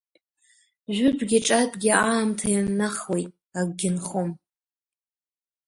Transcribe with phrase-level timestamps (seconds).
[0.95, 4.31] Жәытәгьы ҿатәгьы аамҭа ианнахуеит, акгьы нхом.